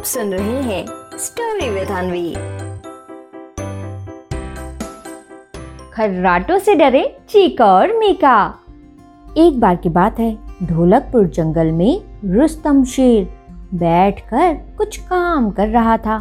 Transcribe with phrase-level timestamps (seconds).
[0.00, 2.30] आप सुन रहे हैं स्टोरी विद अनवी
[5.94, 8.36] खर्राटों से डरे चीका और मीका।
[9.36, 10.32] एक बार की बात है,
[10.62, 13.24] ढोलकपुर जंगल में रुस्तम शेर
[13.74, 16.18] बैठकर कुछ काम कर रहा था।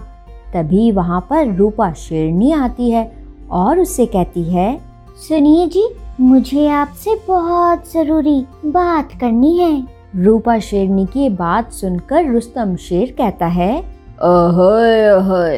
[0.53, 3.05] तभी वहाँ पर रूपा शेरनी आती है
[3.51, 4.79] और उससे कहती है,
[5.27, 5.87] सुनिए जी,
[6.19, 13.45] मुझे आपसे बहुत ज़रूरी बात करनी है। रूपा शेरनी की बात सुनकर रुस्तम शेर कहता
[13.45, 15.57] है अहोय अहोय।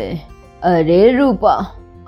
[0.64, 1.54] अरे रूपा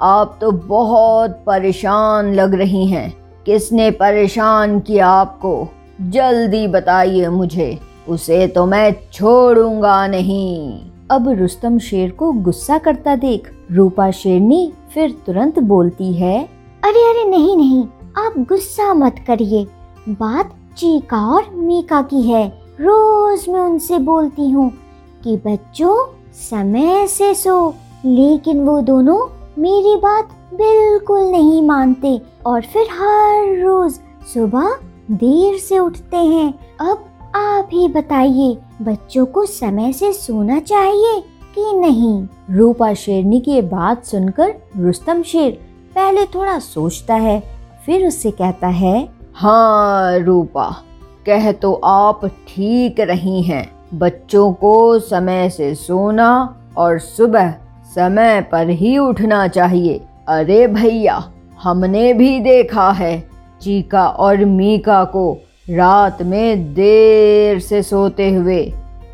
[0.02, 3.14] आप तो बहुत परेशान लग रही हैं।
[3.46, 5.68] किसने परेशान किया आपको?
[6.02, 10.80] जल्दी बताइए मुझे उसे तो मैं छोड़ूँगा नहीं।
[11.12, 16.44] अब रुस्तम शेर को गुस्सा करता देख रूपा शेरनी फिर तुरंत बोलती है
[16.84, 17.84] अरे अरे नहीं नहीं
[18.18, 19.66] आप गुस्सा मत करिए।
[20.10, 22.48] बात चीका और मीका की है।
[22.82, 24.70] रोज मैं उनसे बोलती हूँ
[25.24, 25.96] कि बच्चों,
[26.34, 27.74] समय से सो।
[28.06, 29.20] लेकिन वो दोनों
[29.62, 34.00] मेरी बात बिल्कुल नहीं मानते और फिर हर रोज
[34.34, 34.76] सुबह
[35.12, 37.06] देर से उठते हैं। अब
[37.36, 41.20] आप ही बताइए, बच्चों को समय से सोना चाहिए
[41.56, 42.28] कि नहीं?
[42.50, 45.52] रूपा शेरनी की बात सुनकर रुस्तम शेर
[45.96, 47.42] पहले थोड़ा सोचता है,
[47.86, 50.66] फिर उससे कहता है हाँ रूपा,
[51.26, 57.52] कह तो आप ठीक रही हैं। बच्चों को समय से सोना और सुबह
[57.96, 61.24] समय पर ही उठना चाहिए। अरे भैया,
[61.64, 63.18] हमने भी देखा है
[63.62, 65.34] चीका और मीका को
[65.70, 68.62] रात में देर से सोते हुए।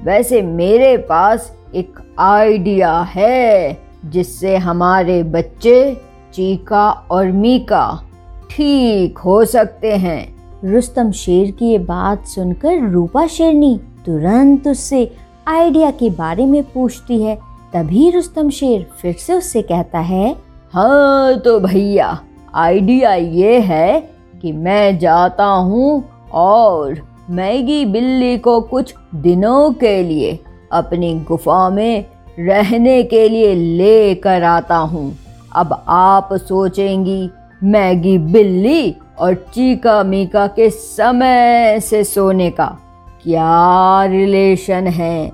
[0.03, 6.01] वैसे मेरे पास एक आइडिया है जिससे हमारे बच्चे
[6.33, 8.01] चीका और मीका
[8.49, 10.21] ठीक हो सकते हैं।
[10.63, 15.11] रुस्तम शेर की ये बात सुनकर रूपा शेरनी तुरंत उससे
[15.47, 17.35] आइडिया के बारे में पूछती है।
[17.73, 20.35] तभी रुस्तम शेर फिर से उससे कहता है
[20.73, 22.19] हाँ तो भैया,
[22.55, 23.99] आइडिया ये है
[24.41, 26.03] कि मैं जाता हूँ
[26.33, 30.37] और मैगी बिल्ली को कुछ दिनों के लिए
[30.71, 32.05] अपनी गुफा में
[32.39, 35.17] रहने के लिए लेकर आता हूँ।
[35.55, 37.29] अब आप सोचेंगी
[37.63, 42.77] मैगी बिल्ली और चीका मीका के समय से सोने का
[43.23, 45.31] क्या रिलेशन है?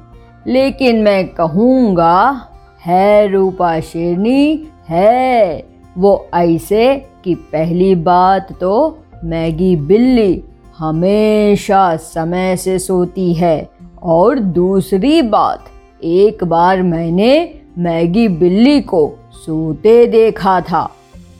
[0.47, 2.47] लेकिन मैं कहूँगा,
[2.85, 5.65] है रूपा शेरनी, है।
[5.97, 10.43] वो ऐसे कि पहली बात तो मैगी बिल्ली
[10.77, 13.69] हमेशा समय से सोती है
[14.03, 15.65] और दूसरी बात,
[16.03, 20.89] एक बार मैंने मैगी बिल्ली को सोते देखा था।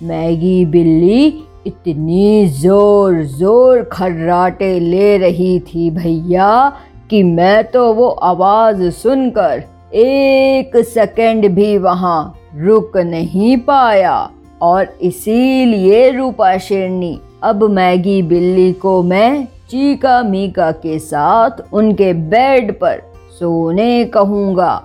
[0.04, 1.26] मैगी बिल्ली
[1.68, 6.78] इतनी ज़ोर ज़ोर खर्राटे ले रही थी भैया
[7.10, 9.64] कि मैं तो वो आवाज़ सुनकर
[9.96, 14.18] एक सेकंड भी वहाँ रुक नहीं पाया।
[14.62, 22.72] और इसीलिए रूपा शेरनी, अब मैगी बिल्ली को मैं चीका मीका के साथ उनके बेड
[22.80, 23.02] पर
[23.40, 24.76] सोने कहूँगा।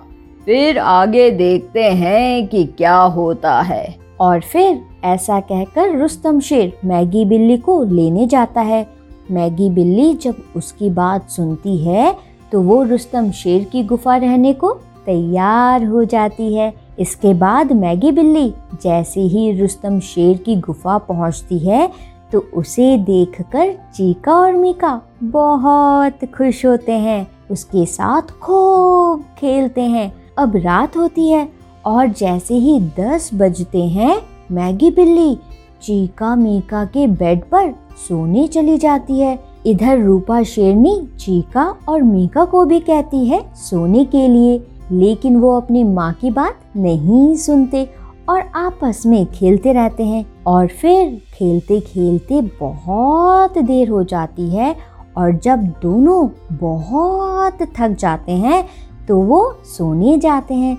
[0.45, 7.25] फिर आगे देखते हैं कि क्या होता है। और फिर ऐसा कहकर रुस्तम शेर मैगी
[7.25, 8.87] बिल्ली को लेने जाता है।
[9.31, 12.15] मैगी बिल्ली जब उसकी बात सुनती है
[12.51, 14.71] तो वो रुस्तम शेर की गुफा रहने को
[15.05, 18.53] तैयार हो जाती है। इसके बाद मैगी बिल्ली
[18.83, 21.89] जैसे ही रुस्तम शेर की गुफा पहुँचती है
[22.31, 30.13] तो उसे देखकर चीका और मीका बहुत खुश होते हैं। उसके साथ खूब खेलते हैं।
[30.37, 31.47] अब रात होती है
[31.85, 34.17] और जैसे ही दस बजते हैं
[34.51, 35.35] मैगी बिल्ली
[35.83, 37.73] चीका मीका के बेड पर
[38.07, 44.05] सोने चली जाती है। इधर रूपा शेरनी चीका और मीका को भी कहती है सोने
[44.05, 44.61] के लिए,
[44.91, 47.87] लेकिन वो अपनी माँ की बात नहीं सुनते
[48.29, 54.75] और आपस में खेलते रहते हैं और फिर खेलते खेलते बहुत देर हो जाती है
[55.17, 58.63] और जब दोनों बहुत थक जाते हैं
[59.07, 60.77] तो वो सोने जाते हैं।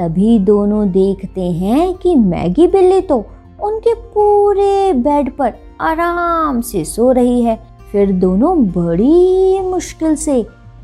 [0.00, 3.16] तभी दोनों देखते हैं कि मैगी बिल्ली तो
[3.62, 7.58] उनके पूरे बेड पर आराम से सो रही है।
[7.92, 10.34] फिर दोनों बड़ी मुश्किल से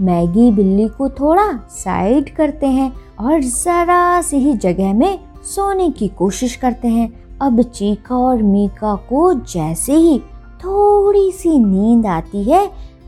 [0.00, 6.08] मैगी बिल्ली को थोड़ा साइड करते हैं और जरा सी ही जगह में सोने की
[6.08, 7.08] कोशिश करते हैं।
[7.42, 10.18] अब चीका और मीका को जैसे ही
[10.64, 12.66] थोड़ी सी नींद आती है,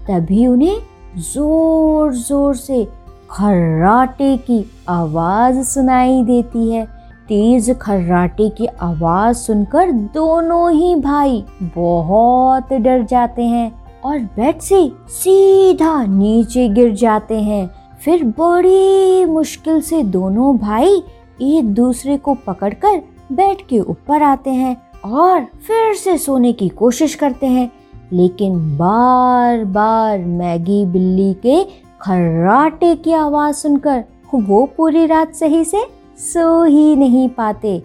[0.09, 0.79] तभी उन्हें
[1.25, 2.87] ज़ोर ज़ोर से
[3.31, 6.85] खर्राटे की आवाज़ सुनाई देती है।
[7.29, 14.93] तेज खर्राटे की आवाज़ सुनकर दोनों ही भाई बहुत डर जाते हैं और बेड से
[15.09, 17.71] सीधा नीचे गिर जाते हैं।
[18.05, 21.03] फिर बड़ी मुश्किल से दोनों भाई
[21.43, 23.03] एक दूसरे को पकड़कर
[23.33, 27.71] बेड के ऊपर आते हैं और फिर से सोने की कोशिश करते हैं।
[28.13, 34.05] लेकिन बार बार मैगी बिल्ली के खर्राटे की आवाज़ सुनकर
[34.35, 35.83] वो पूरी रात सही से
[36.19, 37.83] सो ही नहीं पाते।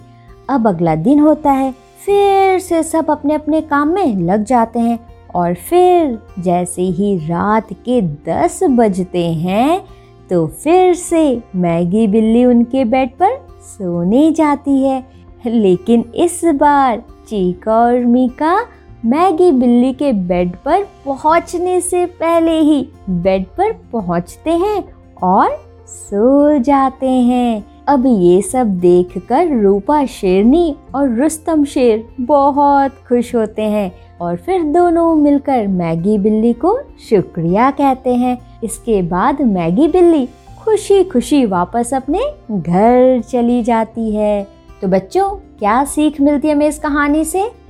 [0.50, 1.72] अब अगला दिन होता है,
[2.06, 5.00] फिर से सब अपने अपने काम में लग जाते हैं
[5.36, 9.82] और फिर जैसे ही रात के दस बजते हैं
[10.30, 15.04] तो फिर से मैगी बिल्ली उनके बेड पर सोने जाती है।
[15.46, 18.58] लेकिन इस बार चीका और मीका
[19.06, 24.84] मैगी बिल्ली के बेड पर पहुँचने से पहले ही बेड पर पहुँचते हैं
[25.24, 25.50] और
[25.88, 33.62] सो जाते हैं। अब ये सब देखकर रूपा, शेरनी और रुस्तम शेर बहुत खुश होते
[33.62, 33.92] हैं
[34.22, 36.78] और फिर दोनों मिलकर मैगी बिल्ली को
[37.10, 40.26] शुक्रिया कहते हैं। इसके बाद मैगी बिल्ली
[40.64, 42.22] खुशी खुशी वापस अपने
[42.52, 44.48] घर चली जाती है।
[44.82, 45.30] तो बच्चों,
[45.60, 47.63] क्या सीख मिलती है हमें इस कहानी से?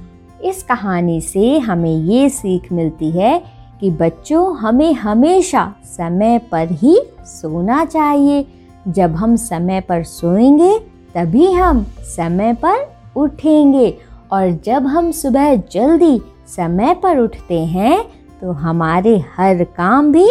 [0.43, 3.43] इस कहानी से हमें ये सीख मिलती है
[3.79, 8.45] कि बच्चों, हमें हमेशा समय पर ही सोना चाहिए।
[8.87, 10.79] जब हम समय पर सोएँगे,
[11.15, 12.75] तभी हम समय पर
[13.15, 13.97] उठेंगे।
[14.31, 18.03] और जब हम सुबह जल्दी समय पर उठते हैं
[18.41, 20.27] तो हमारे हर काम भी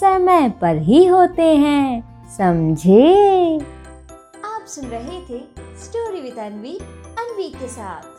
[0.00, 2.02] समय पर ही होते हैं।
[2.38, 3.14] समझे?
[4.44, 5.40] आप सुन रहे थे
[5.84, 6.76] स्टोरी विद अनवी
[7.18, 8.17] अनवी के साथ।